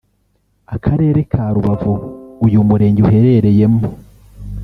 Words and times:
Akarere 0.75 1.19
ka 1.31 1.43
Rubavu 1.53 1.93
uyu 2.45 2.59
murenge 2.67 2.99
uherereyemo 3.07 3.81